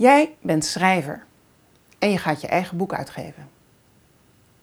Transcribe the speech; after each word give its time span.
Jij 0.00 0.34
bent 0.40 0.64
schrijver 0.64 1.24
en 1.98 2.10
je 2.10 2.18
gaat 2.18 2.40
je 2.40 2.46
eigen 2.46 2.76
boek 2.76 2.94
uitgeven. 2.94 3.48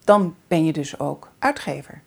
Dan 0.03 0.35
ben 0.47 0.65
je 0.65 0.73
dus 0.73 0.99
ook 0.99 1.31
uitgever. 1.39 2.01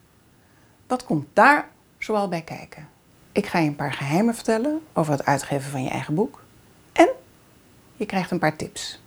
Wat 0.86 1.04
komt 1.04 1.26
daar 1.32 1.68
zoal 1.98 2.28
bij 2.28 2.42
kijken? 2.42 2.88
Ik 3.32 3.46
ga 3.46 3.58
je 3.58 3.68
een 3.68 3.76
paar 3.76 3.92
geheimen 3.92 4.34
vertellen 4.34 4.80
over 4.92 5.12
het 5.12 5.24
uitgeven 5.24 5.70
van 5.70 5.82
je 5.82 5.90
eigen 5.90 6.14
boek. 6.14 6.42
En 6.92 7.08
je 7.96 8.06
krijgt 8.06 8.30
een 8.30 8.38
paar 8.38 8.56
tips. 8.56 9.00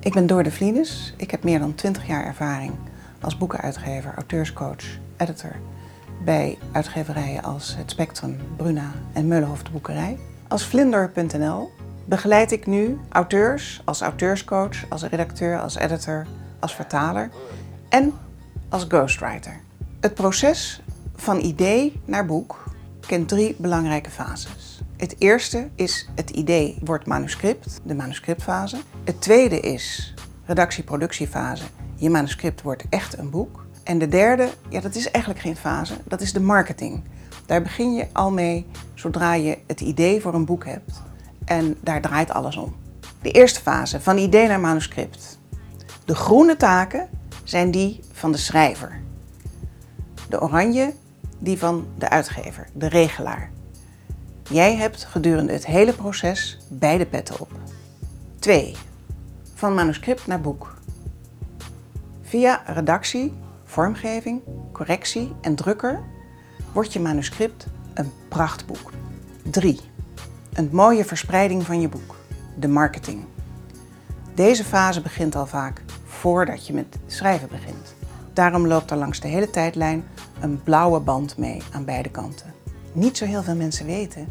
Ik 0.00 0.12
ben 0.12 0.26
Door 0.26 0.42
de. 0.42 1.12
Ik 1.16 1.30
heb 1.30 1.44
meer 1.44 1.58
dan 1.58 1.74
20 1.74 2.06
jaar 2.06 2.24
ervaring 2.24 2.72
als 3.20 3.38
boekenuitgever, 3.38 4.14
auteurscoach, 4.14 4.84
editor 5.16 5.56
bij 6.24 6.58
uitgeverijen 6.72 7.42
als 7.42 7.76
Het 7.76 7.90
Spectrum, 7.90 8.36
Bruna 8.56 8.92
en 9.12 9.26
Meulenhof 9.26 9.62
de 9.62 9.70
Boekerij. 9.70 10.18
Als 10.48 10.66
Vlinder.nl 10.66 11.70
begeleid 12.04 12.52
ik 12.52 12.66
nu 12.66 12.98
auteurs 13.08 13.82
als 13.84 14.00
auteurscoach, 14.00 14.88
als 14.88 15.02
redacteur, 15.02 15.60
als 15.60 15.76
editor, 15.76 16.26
als 16.60 16.74
vertaler 16.74 17.30
en 17.88 18.12
als 18.68 18.84
ghostwriter. 18.88 19.60
Het 20.00 20.14
proces 20.14 20.82
van 21.14 21.40
idee 21.40 22.00
naar 22.04 22.26
boek 22.26 22.64
kent 23.06 23.28
drie 23.28 23.54
belangrijke 23.58 24.10
fases. 24.10 24.82
Het 24.96 25.14
eerste 25.18 25.68
is 25.74 26.08
het 26.14 26.30
idee 26.30 26.78
wordt 26.84 27.06
manuscript, 27.06 27.80
de 27.82 27.94
manuscriptfase. 27.94 28.76
Het 29.04 29.20
tweede 29.20 29.60
is 29.60 30.14
redactie-productiefase. 30.44 31.64
Je 31.96 32.10
manuscript 32.10 32.62
wordt 32.62 32.84
echt 32.88 33.18
een 33.18 33.30
boek. 33.30 33.64
En 33.82 33.98
de 33.98 34.08
derde, 34.08 34.48
ja, 34.68 34.80
dat 34.80 34.94
is 34.94 35.10
eigenlijk 35.10 35.44
geen 35.44 35.56
fase, 35.56 35.94
dat 36.04 36.20
is 36.20 36.32
de 36.32 36.40
marketing. 36.40 37.02
Daar 37.46 37.62
begin 37.62 37.94
je 37.94 38.06
al 38.12 38.30
mee 38.30 38.66
zodra 38.94 39.34
je 39.34 39.58
het 39.66 39.80
idee 39.80 40.20
voor 40.20 40.34
een 40.34 40.44
boek 40.44 40.64
hebt. 40.64 41.02
En 41.44 41.76
daar 41.80 42.00
draait 42.00 42.30
alles 42.30 42.56
om. 42.56 42.76
De 43.22 43.30
eerste 43.30 43.60
fase, 43.60 44.00
van 44.00 44.18
idee 44.18 44.48
naar 44.48 44.60
manuscript. 44.60 45.38
De 46.04 46.14
groene 46.14 46.56
taken 46.56 47.08
zijn 47.44 47.70
die 47.70 48.00
van 48.12 48.32
de 48.32 48.38
schrijver. 48.38 49.00
De 50.28 50.40
oranje, 50.40 50.92
die 51.38 51.58
van 51.58 51.86
de 51.98 52.08
uitgever, 52.08 52.68
de 52.72 52.88
regelaar. 52.88 53.50
Jij 54.50 54.76
hebt 54.76 55.04
gedurende 55.04 55.52
het 55.52 55.66
hele 55.66 55.92
proces 55.92 56.58
beide 56.68 57.06
petten 57.06 57.40
op. 57.40 57.50
2. 58.38 58.76
Van 59.54 59.74
manuscript 59.74 60.26
naar 60.26 60.40
boek. 60.40 60.75
Via 62.36 62.62
redactie, 62.66 63.32
vormgeving, 63.64 64.42
correctie 64.72 65.32
en 65.40 65.54
drukker 65.54 66.02
wordt 66.72 66.92
je 66.92 67.00
manuscript 67.00 67.66
een 67.94 68.12
prachtboek. 68.28 68.92
3. 69.50 69.80
Een 70.52 70.68
mooie 70.72 71.04
verspreiding 71.04 71.62
van 71.62 71.80
je 71.80 71.88
boek, 71.88 72.16
de 72.58 72.68
marketing. 72.68 73.24
Deze 74.34 74.64
fase 74.64 75.00
begint 75.00 75.34
al 75.34 75.46
vaak 75.46 75.82
voordat 76.04 76.66
je 76.66 76.72
met 76.72 76.98
schrijven 77.06 77.48
begint. 77.48 77.94
Daarom 78.32 78.66
loopt 78.66 78.90
er 78.90 78.96
langs 78.96 79.20
de 79.20 79.28
hele 79.28 79.50
tijdlijn 79.50 80.04
een 80.40 80.62
blauwe 80.62 81.00
band 81.00 81.36
mee 81.36 81.62
aan 81.72 81.84
beide 81.84 82.10
kanten. 82.10 82.54
Niet 82.92 83.16
zo 83.16 83.24
heel 83.24 83.42
veel 83.42 83.56
mensen 83.56 83.86
weten 83.86 84.28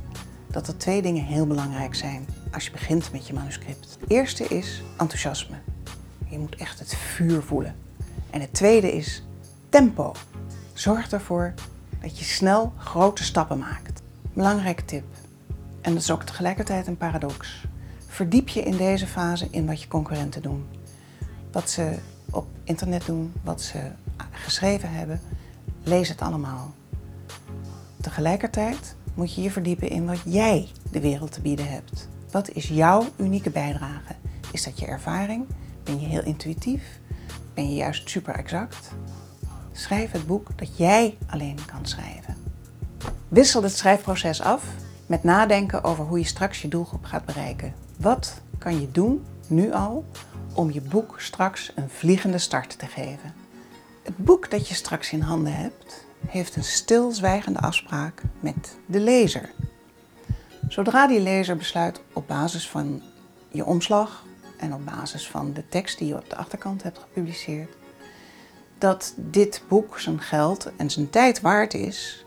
dat 0.48 0.68
er 0.68 0.78
twee 0.78 1.02
dingen 1.02 1.24
heel 1.24 1.48
belangrijk 1.48 1.96
zijn 1.96 2.26
als 2.52 2.66
je 2.66 2.72
begint 2.72 3.12
met 3.12 3.28
je 3.28 3.34
manuscript. 3.34 3.98
Eerste 4.08 4.44
is 4.44 4.84
enthousiasme. 4.98 5.56
Je 6.30 6.40
moet 6.40 6.56
echt 6.56 6.80
het 6.80 6.96
vuur 6.96 7.42
voelen. 7.42 7.85
En 8.36 8.42
het 8.42 8.54
tweede 8.54 8.92
is 8.92 9.24
tempo. 9.70 10.12
Zorg 10.74 11.12
ervoor 11.12 11.54
dat 12.02 12.20
je 12.20 12.26
snel 12.26 12.74
grote 12.78 13.24
stappen 13.24 13.58
maakt. 13.58 14.02
Belangrijke 14.34 14.86
tip. 14.86 15.04
En 15.82 15.94
dat 15.94 16.02
is 16.02 16.12
ook 16.12 16.24
tegelijkertijd 16.24 16.88
een 16.88 16.98
paradox. 16.98 17.66
Verdiep 18.08 18.50
je 18.50 18.62
in 18.62 18.78
deze 18.78 19.08
fase 19.08 19.48
in 19.52 19.66
wat 19.66 19.82
je 19.82 19.88
concurrenten 19.88 20.42
doen. 20.42 20.66
Wat 21.52 21.70
ze 21.70 21.96
op 22.32 22.48
internet 22.64 23.06
doen, 23.06 23.34
wat 23.44 23.62
ze 23.62 23.80
geschreven 24.32 24.92
hebben. 24.92 25.22
Lees 25.84 26.10
het 26.10 26.22
allemaal. 26.22 26.74
Tegelijkertijd 28.02 28.96
moet 29.14 29.36
je 29.36 29.42
je 29.42 29.52
verdiepen 29.52 29.90
in 29.90 30.06
wat 30.06 30.22
jij 30.26 30.68
de 30.92 31.00
wereld 31.00 31.32
te 31.32 31.42
bieden 31.42 31.70
hebt. 31.70 32.08
Wat 32.32 32.50
is 32.50 32.68
jouw 32.68 33.06
unieke 33.18 33.50
bijdrage? 33.50 34.16
Is 34.52 34.64
dat 34.64 34.80
je 34.80 34.86
ervaring? 34.86 35.46
Ben 35.84 36.00
je 36.00 36.08
heel 36.08 36.24
intuïtief? 36.24 37.00
Ben 37.56 37.70
je 37.70 37.76
juist 37.76 38.10
super 38.10 38.36
exact? 38.36 38.92
Schrijf 39.72 40.12
het 40.12 40.28
boek 40.28 40.48
dat 40.56 40.78
jij 40.78 41.18
alleen 41.28 41.60
kan 41.66 41.86
schrijven. 41.86 42.36
Wissel 43.28 43.64
het 43.64 43.78
schrijfproces 43.78 44.42
af 44.42 44.64
met 45.06 45.24
nadenken 45.24 45.84
over 45.84 46.06
hoe 46.06 46.20
je 46.20 46.26
straks 46.26 46.62
je 46.62 46.68
doelgroep 46.68 47.06
gaat 47.06 47.26
bereiken. 47.26 47.74
Wat 47.98 48.42
kan 48.58 48.82
je 48.82 48.92
doen, 48.92 49.26
nu 49.48 49.74
al, 49.74 50.06
om 50.54 50.72
je 50.72 50.82
boek 50.82 51.16
straks 51.18 51.72
een 51.76 51.90
vliegende 51.90 52.38
start 52.38 52.80
te 52.80 52.86
geven? 52.86 53.34
Het 54.04 54.18
boek 54.18 54.52
dat 54.52 54.68
je 54.68 54.74
straks 54.74 55.12
in 55.12 55.22
handen 55.22 55.56
hebt, 55.56 56.06
heeft 56.28 56.56
een 56.56 56.64
stilzwijgende 56.64 57.60
afspraak 57.60 58.22
met 58.40 58.78
de 58.86 59.00
lezer. 59.00 59.50
Zodra 60.68 61.08
die 61.08 61.20
lezer 61.20 61.58
besluit 61.58 62.02
op 62.14 62.28
basis 62.28 62.70
van 62.70 63.02
je 63.52 63.66
omslag 63.66 64.24
en 64.58 64.74
op 64.74 64.86
basis 64.86 65.28
van 65.28 65.54
de 65.54 65.64
tekst 65.70 65.98
die 65.98 66.08
je 66.08 66.16
op 66.16 66.30
de 66.30 66.36
achterkant 66.36 66.84
hebt 66.84 67.00
gepubliceerd, 67.00 67.76
dat 68.78 69.14
dit 69.16 69.64
boek 69.68 70.00
zijn 70.00 70.20
geld 70.20 70.72
en 70.76 70.90
zijn 70.90 71.10
tijd 71.10 71.42
waard 71.42 71.74
is, 71.74 72.26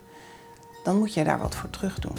dan 0.84 0.98
moet 0.98 1.14
jij 1.14 1.24
daar 1.24 1.38
wat 1.38 1.54
voor 1.54 1.70
terug 1.70 1.98
doen. 1.98 2.16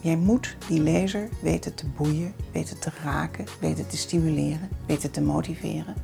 Jij 0.00 0.16
moet 0.16 0.56
die 0.68 0.82
lezer 0.82 1.28
weten 1.42 1.74
te 1.74 1.86
boeien, 1.86 2.34
weten 2.52 2.78
te 2.78 2.90
raken, 3.02 3.44
weten 3.60 3.86
te 3.86 3.96
stimuleren, 3.96 4.68
weten 4.86 5.10
te 5.10 5.20
motiveren. 5.20 5.94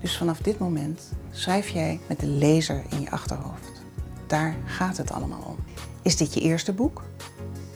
Dus 0.00 0.16
vanaf 0.16 0.38
dit 0.38 0.58
moment 0.58 1.12
schrijf 1.30 1.68
jij 1.68 2.00
met 2.08 2.20
de 2.20 2.26
lezer 2.26 2.82
in 2.90 3.00
je 3.00 3.10
achterhoofd. 3.10 3.82
Daar 4.26 4.56
gaat 4.64 4.96
het 4.96 5.12
allemaal 5.12 5.42
om. 5.46 5.56
Is 6.02 6.16
dit 6.16 6.34
je 6.34 6.40
eerste 6.40 6.72
boek? 6.72 7.02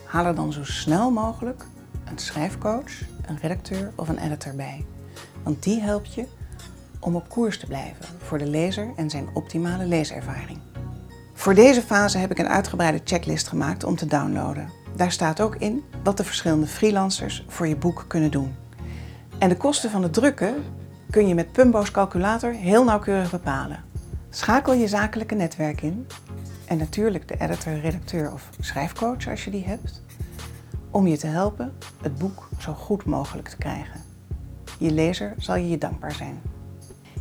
Haal 0.05 0.25
er 0.25 0.35
dan 0.35 0.53
zo 0.53 0.63
snel 0.63 1.11
mogelijk 1.11 1.65
een 2.05 2.17
schrijfcoach, 2.17 2.91
een 3.29 3.39
redacteur 3.41 3.91
of 3.95 4.09
een 4.09 4.17
editor 4.17 4.55
bij. 4.55 4.85
Want 5.43 5.63
die 5.63 5.81
helpt 5.81 6.13
je 6.13 6.25
om 6.99 7.15
op 7.15 7.29
koers 7.29 7.59
te 7.59 7.67
blijven 7.67 8.05
voor 8.17 8.37
de 8.37 8.47
lezer 8.47 8.93
en 8.95 9.09
zijn 9.09 9.27
optimale 9.33 9.85
leeservaring. 9.85 10.59
Voor 11.33 11.53
deze 11.53 11.81
fase 11.81 12.17
heb 12.17 12.31
ik 12.31 12.39
een 12.39 12.47
uitgebreide 12.47 13.01
checklist 13.03 13.47
gemaakt 13.47 13.83
om 13.83 13.95
te 13.95 14.05
downloaden. 14.05 14.69
Daar 14.95 15.11
staat 15.11 15.41
ook 15.41 15.55
in 15.55 15.83
wat 16.03 16.17
de 16.17 16.23
verschillende 16.23 16.67
freelancers 16.67 17.45
voor 17.47 17.67
je 17.67 17.75
boek 17.75 18.05
kunnen 18.07 18.31
doen. 18.31 18.55
En 19.39 19.49
de 19.49 19.57
kosten 19.57 19.89
van 19.89 20.03
het 20.03 20.13
drukken 20.13 20.55
kun 21.09 21.27
je 21.27 21.35
met 21.35 21.51
Pumbo's 21.51 21.91
calculator 21.91 22.51
heel 22.51 22.83
nauwkeurig 22.83 23.31
bepalen. 23.31 23.83
Schakel 24.29 24.73
je 24.73 24.87
zakelijke 24.87 25.35
netwerk 25.35 25.81
in 25.81 26.07
en 26.65 26.77
natuurlijk 26.77 27.27
de 27.27 27.37
editor, 27.39 27.79
redacteur 27.79 28.33
of 28.33 28.49
schrijfcoach 28.59 29.27
als 29.27 29.43
je 29.45 29.51
die 29.51 29.65
hebt, 29.65 30.01
om 30.95 31.07
je 31.07 31.17
te 31.17 31.27
helpen 31.27 31.73
het 32.01 32.17
boek 32.17 32.49
zo 32.59 32.73
goed 32.73 33.05
mogelijk 33.05 33.47
te 33.47 33.57
krijgen. 33.57 34.01
Je 34.77 34.91
lezer 34.91 35.33
zal 35.37 35.55
je 35.55 35.77
dankbaar 35.77 36.11
zijn. 36.11 36.41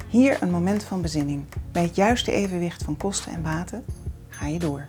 Hier 0.08 0.42
een 0.42 0.50
moment 0.50 0.82
van 0.82 1.02
bezinning. 1.02 1.44
Bij 1.72 1.82
het 1.82 1.96
juiste 1.96 2.32
evenwicht 2.32 2.82
van 2.82 2.96
kosten 2.96 3.32
en 3.32 3.42
baten 3.42 3.84
ga 4.28 4.46
je 4.46 4.58
door. 4.58 4.86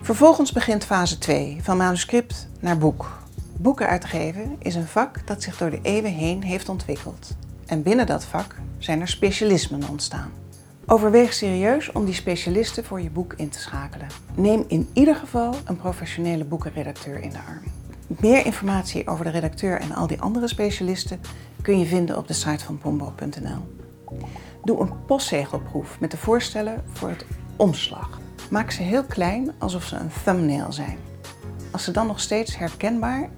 Vervolgens 0.00 0.52
begint 0.52 0.84
fase 0.84 1.18
2, 1.18 1.58
van 1.62 1.76
manuscript 1.76 2.48
naar 2.60 2.78
boek. 2.78 3.18
Boeken 3.56 3.88
uitgeven 3.88 4.56
is 4.58 4.74
een 4.74 4.86
vak 4.86 5.26
dat 5.26 5.42
zich 5.42 5.56
door 5.56 5.70
de 5.70 5.80
eeuwen 5.82 6.12
heen 6.12 6.42
heeft 6.42 6.68
ontwikkeld. 6.68 7.36
En 7.66 7.82
binnen 7.82 8.06
dat 8.06 8.24
vak 8.24 8.56
zijn 8.78 9.00
er 9.00 9.08
specialismen 9.08 9.88
ontstaan. 9.88 10.41
Overweeg 10.86 11.32
serieus 11.32 11.92
om 11.92 12.04
die 12.04 12.14
specialisten 12.14 12.84
voor 12.84 13.00
je 13.00 13.10
boek 13.10 13.34
in 13.36 13.48
te 13.48 13.58
schakelen. 13.58 14.06
Neem 14.34 14.64
in 14.68 14.88
ieder 14.92 15.14
geval 15.14 15.54
een 15.64 15.76
professionele 15.76 16.44
boekenredacteur 16.44 17.20
in 17.20 17.30
de 17.30 17.38
arm. 17.38 17.62
Meer 18.06 18.46
informatie 18.46 19.08
over 19.08 19.24
de 19.24 19.30
redacteur 19.30 19.80
en 19.80 19.92
al 19.92 20.06
die 20.06 20.20
andere 20.20 20.48
specialisten 20.48 21.20
kun 21.62 21.78
je 21.78 21.86
vinden 21.86 22.18
op 22.18 22.26
de 22.26 22.32
site 22.32 22.64
van 22.64 22.78
pombo.nl. 22.78 23.80
Doe 24.64 24.80
een 24.80 25.04
postzegelproef 25.06 26.00
met 26.00 26.10
de 26.10 26.16
voorstellen 26.16 26.82
voor 26.92 27.08
het 27.08 27.26
omslag. 27.56 28.20
Maak 28.50 28.70
ze 28.70 28.82
heel 28.82 29.04
klein 29.04 29.52
alsof 29.58 29.84
ze 29.84 29.96
een 29.96 30.10
thumbnail 30.24 30.72
zijn. 30.72 30.98
Als 31.70 31.84
ze 31.84 31.90
dan 31.90 32.06
nog 32.06 32.20
steeds 32.20 32.56
herkenbaar 32.56 33.28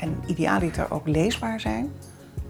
en 0.00 0.18
idealiter 0.26 0.90
ook 0.90 1.08
leesbaar 1.08 1.60
zijn, 1.60 1.92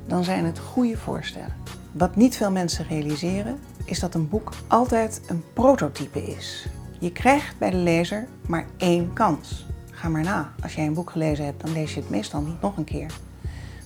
dan 0.07 0.25
zijn 0.25 0.45
het 0.45 0.59
goede 0.59 0.97
voorstellen. 0.97 1.60
Wat 1.93 2.17
niet 2.17 2.37
veel 2.37 2.51
mensen 2.51 2.87
realiseren, 2.89 3.59
is 3.85 4.01
dat 4.01 4.15
een 4.15 4.29
boek 4.29 4.53
altijd 4.67 5.21
een 5.27 5.45
prototype 5.53 6.23
is. 6.23 6.67
Je 6.99 7.13
krijgt 7.13 7.59
bij 7.59 7.71
de 7.71 7.77
lezer 7.77 8.27
maar 8.47 8.67
één 8.77 9.13
kans. 9.13 9.67
Ga 9.91 10.09
maar 10.09 10.23
na. 10.23 10.53
Als 10.63 10.75
jij 10.75 10.87
een 10.87 10.95
boek 10.95 11.11
gelezen 11.11 11.45
hebt, 11.45 11.61
dan 11.61 11.73
lees 11.73 11.95
je 11.95 12.01
het 12.01 12.11
meestal 12.11 12.41
niet 12.41 12.61
nog 12.61 12.77
een 12.77 12.85
keer. 12.85 13.13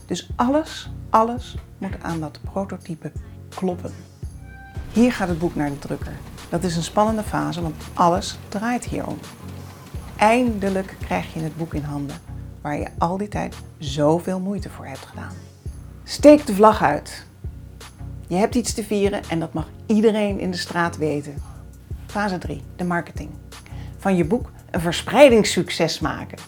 Dus 0.07 0.31
alles, 0.37 0.91
alles 1.11 1.57
moet 1.79 2.03
aan 2.03 2.21
dat 2.21 2.41
prototype 2.43 3.13
kloppen. 3.49 3.93
Hier 4.93 5.13
gaat 5.13 5.29
het 5.29 5.39
boek 5.39 5.55
naar 5.55 5.71
de 5.71 5.79
drukker. 5.79 6.13
Dat 6.49 6.65
is 6.65 6.77
een 6.77 6.83
spannende 6.83 7.23
fase, 7.23 7.63
want 7.63 7.75
alles 7.95 8.39
draait 8.49 8.85
hierom. 8.85 9.19
Eindelijk 10.17 10.97
krijg 11.01 11.35
je 11.35 11.41
het 11.41 11.57
boek 11.57 11.75
in 11.75 11.83
handen, 11.83 12.17
waar 12.61 12.79
je 12.79 12.89
al 12.99 13.17
die 13.17 13.29
tijd 13.29 13.57
zoveel 13.79 14.41
moeite 14.41 14.71
voor 14.71 14.87
hebt 14.87 15.07
gedaan. 15.07 15.33
Steek 16.05 16.47
de 16.47 16.55
vlag 16.55 16.83
uit. 16.83 17.27
Je 18.29 18.37
hebt 18.37 18.55
iets 18.55 18.75
te 18.75 18.85
vieren 18.85 19.23
en 19.29 19.41
dat 19.41 19.53
mag 19.53 19.69
iedereen 19.87 20.41
in 20.41 20.51
de 20.51 20.57
straat 20.57 20.97
weten. 20.97 21.35
Fase 22.07 22.39
3, 22.39 22.63
de 22.77 22.85
marketing. 22.85 23.31
Van 23.97 24.17
je 24.17 24.25
boek 24.25 24.51
een 24.71 24.81
verspreidingssucces 24.81 26.01
maken. 26.01 26.39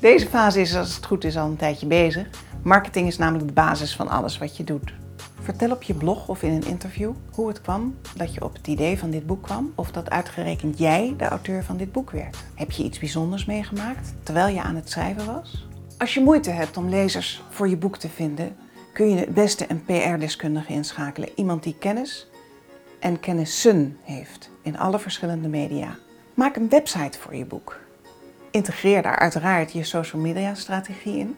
Deze 0.00 0.26
fase 0.26 0.60
is, 0.60 0.76
als 0.76 0.94
het 0.94 1.06
goed 1.06 1.24
is, 1.24 1.36
al 1.36 1.46
een 1.46 1.56
tijdje 1.56 1.86
bezig. 1.86 2.28
Marketing 2.62 3.06
is 3.06 3.18
namelijk 3.18 3.46
de 3.46 3.52
basis 3.52 3.96
van 3.96 4.08
alles 4.08 4.38
wat 4.38 4.56
je 4.56 4.64
doet. 4.64 4.92
Vertel 5.40 5.70
op 5.70 5.82
je 5.82 5.94
blog 5.94 6.28
of 6.28 6.42
in 6.42 6.52
een 6.52 6.66
interview 6.66 7.12
hoe 7.30 7.48
het 7.48 7.60
kwam 7.60 7.94
dat 8.16 8.34
je 8.34 8.44
op 8.44 8.54
het 8.54 8.66
idee 8.66 8.98
van 8.98 9.10
dit 9.10 9.26
boek 9.26 9.42
kwam 9.42 9.72
of 9.74 9.90
dat 9.90 10.10
uitgerekend 10.10 10.78
jij 10.78 11.14
de 11.16 11.24
auteur 11.24 11.64
van 11.64 11.76
dit 11.76 11.92
boek 11.92 12.10
werd. 12.10 12.36
Heb 12.54 12.70
je 12.70 12.82
iets 12.82 12.98
bijzonders 12.98 13.44
meegemaakt 13.44 14.14
terwijl 14.22 14.54
je 14.54 14.62
aan 14.62 14.74
het 14.74 14.90
schrijven 14.90 15.26
was? 15.26 15.66
Als 15.98 16.14
je 16.14 16.20
moeite 16.20 16.50
hebt 16.50 16.76
om 16.76 16.88
lezers 16.88 17.42
voor 17.50 17.68
je 17.68 17.76
boek 17.76 17.96
te 17.96 18.08
vinden, 18.08 18.56
kun 18.94 19.10
je 19.10 19.16
het 19.16 19.34
beste 19.34 19.66
een 19.68 19.84
PR-deskundige 19.84 20.72
inschakelen. 20.72 21.28
Iemand 21.34 21.62
die 21.62 21.76
kennis 21.78 22.26
en 22.98 23.20
kennissen 23.20 23.98
heeft 24.02 24.50
in 24.62 24.78
alle 24.78 24.98
verschillende 24.98 25.48
media. 25.48 25.96
Maak 26.34 26.56
een 26.56 26.68
website 26.68 27.18
voor 27.18 27.34
je 27.34 27.44
boek. 27.44 27.80
Integreer 28.50 29.02
daar 29.02 29.18
uiteraard 29.18 29.72
je 29.72 29.84
social 29.84 30.22
media 30.22 30.54
strategie 30.54 31.18
in. 31.18 31.36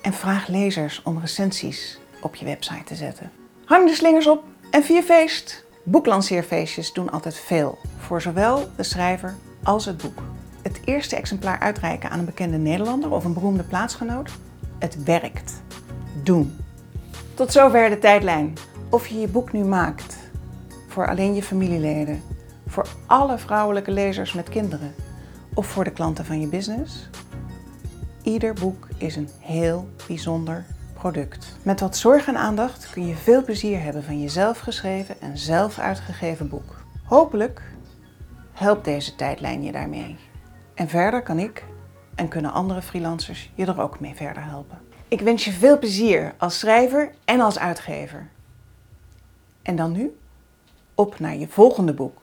En 0.00 0.12
vraag 0.12 0.46
lezers 0.46 1.02
om 1.02 1.18
recensies 1.18 1.98
op 2.20 2.34
je 2.34 2.44
website 2.44 2.84
te 2.84 2.94
zetten. 2.94 3.30
Hang 3.64 3.88
de 3.88 3.94
slingers 3.94 4.26
op 4.26 4.44
en 4.70 4.84
vier 4.84 5.02
feest. 5.02 5.64
Boeklanceerfeestjes 5.82 6.92
doen 6.92 7.10
altijd 7.10 7.36
veel 7.36 7.78
voor 7.98 8.22
zowel 8.22 8.68
de 8.76 8.82
schrijver 8.82 9.34
als 9.62 9.84
het 9.84 9.96
boek. 9.96 10.22
Het 10.62 10.80
eerste 10.84 11.16
exemplaar 11.16 11.58
uitreiken 11.58 12.10
aan 12.10 12.18
een 12.18 12.24
bekende 12.24 12.56
Nederlander 12.56 13.10
of 13.10 13.24
een 13.24 13.34
beroemde 13.34 13.62
plaatsgenoot. 13.62 14.30
Het 14.78 15.02
werkt. 15.02 15.62
Tot 17.34 17.52
zover 17.52 17.90
de 17.90 17.98
tijdlijn. 17.98 18.54
Of 18.88 19.06
je 19.06 19.20
je 19.20 19.28
boek 19.28 19.52
nu 19.52 19.64
maakt 19.64 20.16
voor 20.88 21.08
alleen 21.08 21.34
je 21.34 21.42
familieleden, 21.42 22.22
voor 22.66 22.86
alle 23.06 23.38
vrouwelijke 23.38 23.90
lezers 23.90 24.32
met 24.32 24.48
kinderen 24.48 24.94
of 25.54 25.66
voor 25.66 25.84
de 25.84 25.90
klanten 25.90 26.24
van 26.24 26.40
je 26.40 26.46
business. 26.46 27.08
Ieder 28.22 28.54
boek 28.54 28.88
is 28.96 29.16
een 29.16 29.28
heel 29.40 29.88
bijzonder 30.06 30.64
product. 30.94 31.56
Met 31.62 31.80
wat 31.80 31.96
zorg 31.96 32.26
en 32.26 32.36
aandacht 32.36 32.90
kun 32.90 33.06
je 33.06 33.14
veel 33.14 33.44
plezier 33.44 33.82
hebben 33.82 34.04
van 34.04 34.20
je 34.20 34.28
zelf 34.28 34.58
geschreven 34.58 35.20
en 35.20 35.38
zelf 35.38 35.78
uitgegeven 35.78 36.48
boek. 36.48 36.84
Hopelijk 37.04 37.62
helpt 38.52 38.84
deze 38.84 39.14
tijdlijn 39.14 39.62
je 39.62 39.72
daarmee. 39.72 40.16
En 40.74 40.88
verder 40.88 41.22
kan 41.22 41.38
ik 41.38 41.64
en 42.14 42.28
kunnen 42.28 42.52
andere 42.52 42.82
freelancers 42.82 43.52
je 43.54 43.66
er 43.66 43.80
ook 43.80 44.00
mee 44.00 44.14
verder 44.14 44.44
helpen. 44.44 44.89
Ik 45.10 45.20
wens 45.20 45.44
je 45.44 45.52
veel 45.52 45.78
plezier 45.78 46.34
als 46.38 46.58
schrijver 46.58 47.12
en 47.24 47.40
als 47.40 47.58
uitgever. 47.58 48.28
En 49.62 49.76
dan 49.76 49.92
nu 49.92 50.16
op 50.94 51.18
naar 51.18 51.36
je 51.36 51.48
volgende 51.48 51.92
boek. 51.92 52.22